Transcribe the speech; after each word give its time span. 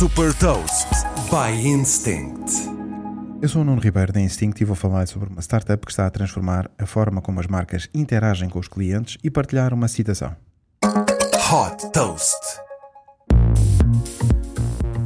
Super 0.00 0.32
Toast 0.32 0.88
by 1.28 1.54
Instinct. 1.68 2.50
Eu 3.42 3.46
sou 3.50 3.60
o 3.60 3.64
Nuno 3.66 3.82
Ribeiro 3.82 4.10
da 4.10 4.18
Instinct 4.18 4.62
e 4.62 4.64
vou 4.64 4.74
falar 4.74 5.06
sobre 5.06 5.28
uma 5.28 5.42
startup 5.42 5.84
que 5.84 5.92
está 5.92 6.06
a 6.06 6.10
transformar 6.10 6.70
a 6.78 6.86
forma 6.86 7.20
como 7.20 7.38
as 7.38 7.46
marcas 7.46 7.86
interagem 7.92 8.48
com 8.48 8.58
os 8.58 8.66
clientes 8.66 9.18
e 9.22 9.30
partilhar 9.30 9.74
uma 9.74 9.88
citação. 9.88 10.34
Hot 10.82 11.92
Toast. 11.92 12.40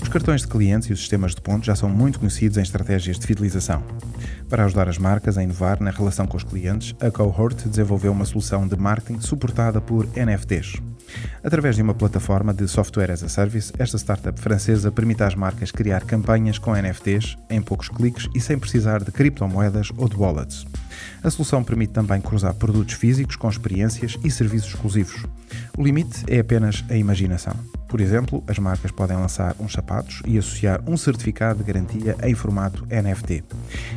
Os 0.00 0.08
cartões 0.08 0.42
de 0.42 0.46
clientes 0.46 0.88
e 0.88 0.92
os 0.92 1.00
sistemas 1.00 1.34
de 1.34 1.40
pontos 1.40 1.66
já 1.66 1.74
são 1.74 1.88
muito 1.88 2.20
conhecidos 2.20 2.56
em 2.56 2.62
estratégias 2.62 3.18
de 3.18 3.26
fidelização. 3.26 3.82
Para 4.48 4.64
ajudar 4.64 4.88
as 4.88 4.96
marcas 4.96 5.36
a 5.36 5.42
inovar 5.42 5.82
na 5.82 5.90
relação 5.90 6.24
com 6.24 6.36
os 6.36 6.44
clientes, 6.44 6.94
a 7.00 7.10
Cohort 7.10 7.68
desenvolveu 7.68 8.12
uma 8.12 8.24
solução 8.24 8.64
de 8.68 8.76
marketing 8.76 9.20
suportada 9.20 9.80
por 9.80 10.06
NFTs. 10.14 10.80
Através 11.42 11.76
de 11.76 11.82
uma 11.82 11.94
plataforma 11.94 12.54
de 12.54 12.66
software 12.66 13.10
as 13.10 13.22
a 13.22 13.28
service, 13.28 13.72
esta 13.78 13.98
startup 13.98 14.40
francesa 14.40 14.90
permite 14.90 15.22
às 15.22 15.34
marcas 15.34 15.70
criar 15.70 16.04
campanhas 16.04 16.58
com 16.58 16.74
NFTs 16.74 17.36
em 17.50 17.60
poucos 17.60 17.88
cliques 17.88 18.28
e 18.34 18.40
sem 18.40 18.58
precisar 18.58 19.04
de 19.04 19.12
criptomoedas 19.12 19.90
ou 19.96 20.08
de 20.08 20.16
wallets. 20.16 20.64
A 21.22 21.30
solução 21.30 21.62
permite 21.62 21.92
também 21.92 22.20
cruzar 22.20 22.54
produtos 22.54 22.94
físicos 22.94 23.36
com 23.36 23.48
experiências 23.48 24.16
e 24.24 24.30
serviços 24.30 24.70
exclusivos. 24.70 25.24
O 25.76 25.82
limite 25.82 26.24
é 26.28 26.38
apenas 26.38 26.84
a 26.88 26.96
imaginação. 26.96 27.54
Por 27.88 28.00
exemplo, 28.00 28.42
as 28.46 28.58
marcas 28.58 28.92
podem 28.92 29.16
lançar 29.16 29.56
uns 29.58 29.72
sapatos 29.72 30.22
e 30.24 30.38
associar 30.38 30.80
um 30.86 30.96
certificado 30.96 31.58
de 31.58 31.72
garantia 31.72 32.16
em 32.22 32.34
formato 32.34 32.86
NFT. 32.86 33.42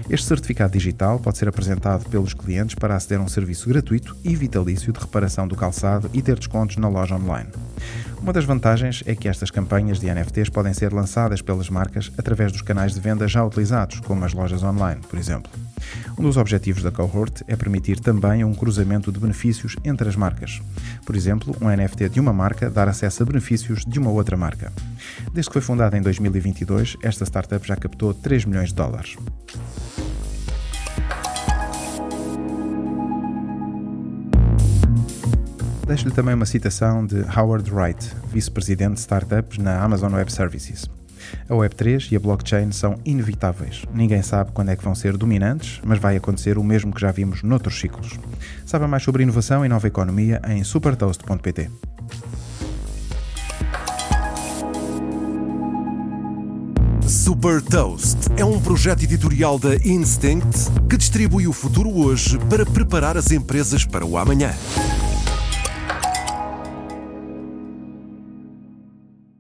Este 0.10 0.28
certificado 0.28 0.74
digital 0.74 1.20
pode 1.20 1.38
ser 1.38 1.48
apresentado 1.48 2.10
pelos 2.10 2.34
clientes 2.34 2.76
para 2.76 2.96
aceder 2.96 3.20
a 3.20 3.24
um 3.24 3.28
serviço 3.28 3.70
gratuito 3.70 4.18
e 4.24 4.36
vitalício 4.36 4.92
de 4.92 5.00
reparação 5.00 5.48
do 5.48 5.56
calçado 5.56 6.10
e 6.14 6.22
ter 6.22 6.38
descontos 6.38 6.78
na 6.78 6.90
loja 6.90 7.16
online. 7.16 7.50
Uma 8.20 8.34
das 8.34 8.46
vantagens 8.46 9.04
é 9.06 9.16
que 9.16 9.30
estas 9.30 9.52
campanhas 9.52 10.00
de 10.00 10.12
NFTs 10.12 10.50
podem 10.50 10.74
ser 10.74 10.92
lançadas 10.92 11.42
pelas 11.42 11.70
marcas 11.70 12.12
através 12.18 12.52
dos 12.52 12.64
canais 12.64 12.94
de 12.94 13.00
venda 13.00 13.28
já 13.28 13.44
utilizados, 13.44 14.00
como 14.00 14.26
as 14.26 14.34
lojas 14.34 14.64
online, 14.64 15.02
por 15.08 15.20
exemplo. 15.20 15.52
Um 16.18 16.24
dos 16.24 16.38
objetivos 16.38 16.84
da 16.84 16.92
cohort 16.92 17.44
é 17.48 17.56
permitir 17.56 18.00
também 18.00 18.44
um 18.44 18.54
cruzamento 18.54 19.12
de 19.12 19.20
benefícios 19.20 19.76
entre 19.84 20.10
as 20.10 20.16
marcas. 20.16 20.62
Por 21.06 21.16
exemplo, 21.16 21.56
um 21.62 21.70
NFT 21.70 22.10
de 22.10 22.20
uma 22.20 22.34
marca 22.34 22.70
dar 22.70 22.88
acesso 22.88 23.24
a 23.24 23.26
benefícios 23.26 23.86
de 23.86 24.00
uma 24.00 24.12
outra 24.12 24.36
marca. 24.36 24.72
Desde 25.34 25.50
que 25.50 25.54
foi 25.54 25.62
fundada 25.62 25.98
em 25.98 26.02
2022, 26.02 26.98
esta 27.04 27.26
startup 27.26 27.66
já 27.68 27.76
captou 27.76 28.14
3 28.14 28.46
milhões 28.46 28.70
de 28.70 28.76
dólares. 28.76 29.16
Deixo-lhe 35.88 36.14
também 36.14 36.36
uma 36.36 36.46
citação 36.46 37.06
de 37.06 37.24
Howard 37.34 37.72
Wright, 37.72 38.12
vice-presidente 38.30 38.96
de 38.96 39.00
startups 39.00 39.58
na 39.58 39.82
Amazon 39.82 40.14
Web 40.14 40.30
Services. 40.34 40.86
A 41.50 41.54
Web3 41.54 42.12
e 42.12 42.16
a 42.16 42.20
blockchain 42.20 42.72
são 42.72 42.98
inevitáveis. 43.06 43.84
Ninguém 43.94 44.22
sabe 44.22 44.52
quando 44.54 44.70
é 44.70 44.76
que 44.76 44.84
vão 44.84 44.96
ser 44.96 45.18
dominantes, 45.18 45.80
mas 45.84 46.00
vai 46.00 46.16
acontecer 46.16 46.58
o 46.58 46.64
mesmo 46.64 46.94
que 46.94 47.02
já 47.02 47.12
vimos 47.12 47.44
noutros 47.44 47.80
ciclos. 47.80 48.20
Saiba 48.66 48.88
mais 48.88 49.04
sobre 49.04 49.24
inovação 49.24 49.66
e 49.66 49.70
nova 49.70 49.88
economia 49.88 50.42
em 50.48 50.64
supertoast.pt. 50.64 51.70
Super 57.08 57.62
Toast 57.62 58.18
é 58.36 58.44
um 58.44 58.60
projeto 58.60 59.04
editorial 59.04 59.58
da 59.58 59.76
Instinct 59.76 60.70
que 60.90 60.98
distribui 60.98 61.48
o 61.48 61.54
futuro 61.54 61.90
hoje 61.90 62.38
para 62.50 62.66
preparar 62.66 63.16
as 63.16 63.32
empresas 63.32 63.86
para 63.86 64.06
o 64.06 64.18
amanhã. 64.18 64.54